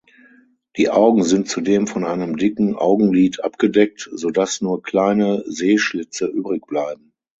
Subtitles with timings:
[0.77, 7.13] Die Augen sind zudem von einem dicken Augenlid abgedeckt, sodass nur kleine Sehschlitze übrigbleiben.